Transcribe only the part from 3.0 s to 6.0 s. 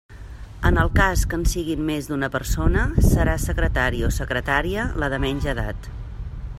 serà secretari o secretària la de menys edat.